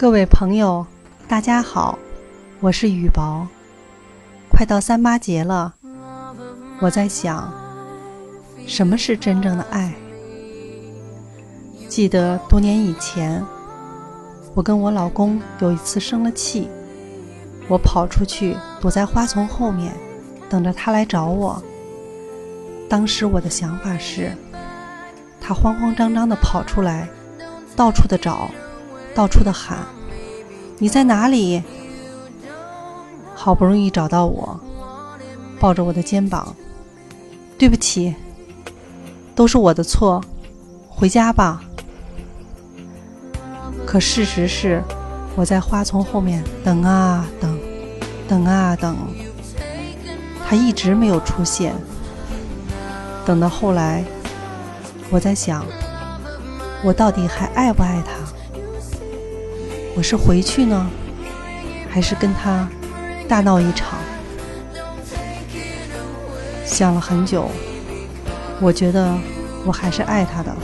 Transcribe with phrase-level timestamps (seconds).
[0.00, 0.86] 各位朋友，
[1.26, 1.98] 大家好，
[2.60, 3.44] 我是雨薄。
[4.48, 5.74] 快到三八节了，
[6.78, 7.52] 我在想，
[8.64, 9.92] 什么是真正的爱？
[11.88, 13.44] 记得多年以前，
[14.54, 16.68] 我跟我老公有一次生了气，
[17.66, 19.92] 我跑出去躲在花丛后面，
[20.48, 21.60] 等着他来找我。
[22.88, 24.32] 当时我的想法是，
[25.40, 27.08] 他慌慌张张地跑出来，
[27.74, 28.48] 到处的找。
[29.14, 29.78] 到处的喊
[30.78, 31.62] ：“你在哪里？”
[33.34, 34.58] 好不容易找到我，
[35.60, 36.54] 抱着我的肩膀
[37.56, 38.14] ：“对不起，
[39.34, 40.22] 都是我的错，
[40.88, 41.62] 回家吧。”
[43.86, 44.82] 可事实是，
[45.34, 47.58] 我在花丛后面等啊等，
[48.28, 48.96] 等啊等，
[50.46, 51.74] 他一直没有出现。
[53.24, 54.04] 等到后来，
[55.10, 55.64] 我在想，
[56.82, 58.12] 我到底还爱不爱他？
[59.98, 60.88] 我是回去呢，
[61.90, 62.68] 还是跟他
[63.28, 63.98] 大闹一场？
[66.64, 67.50] 想了很久，
[68.60, 69.12] 我觉得
[69.64, 70.54] 我还是爱他的。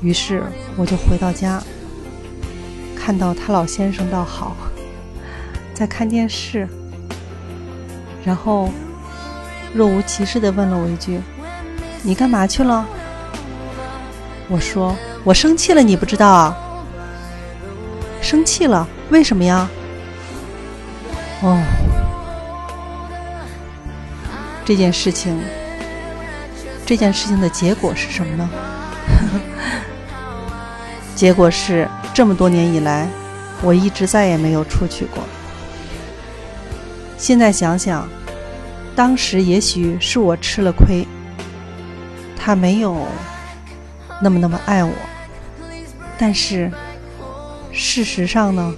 [0.00, 0.44] 于是
[0.76, 1.60] 我就回到家，
[2.94, 4.56] 看到他老先生倒好，
[5.74, 6.68] 在看电视，
[8.24, 8.70] 然后
[9.74, 11.20] 若无其事地问了我一句
[12.04, 12.86] ：“你干嘛去了？”
[14.48, 14.94] 我说
[15.26, 16.56] ：“我生气了，你不知道啊。”
[18.30, 18.86] 生气了？
[19.10, 19.68] 为什么呀？
[21.42, 21.60] 哦，
[24.64, 25.36] 这件事情，
[26.86, 28.48] 这件事情的结果是什么呢？
[31.16, 33.08] 结果是这么多年以来，
[33.62, 35.24] 我一直再也没有出去过。
[37.18, 38.08] 现在想想，
[38.94, 41.04] 当时也许是我吃了亏，
[42.38, 43.08] 他没有
[44.22, 44.92] 那么那么爱我，
[46.16, 46.70] 但是。
[47.72, 48.74] 事实上呢？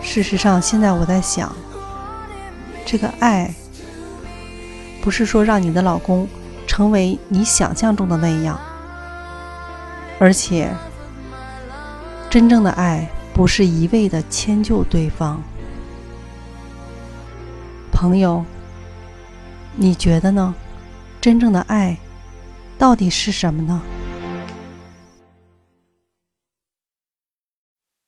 [0.00, 1.54] 事实上，现在我在想，
[2.84, 3.54] 这个爱
[5.00, 6.28] 不是说让你的老公
[6.66, 8.60] 成为你想象中的那样，
[10.18, 10.70] 而且
[12.28, 15.42] 真正的爱不是一味的迁就对方。
[17.90, 18.44] 朋友，
[19.76, 20.54] 你觉得呢？
[21.20, 21.96] 真正的爱
[22.76, 23.80] 到底是什么呢？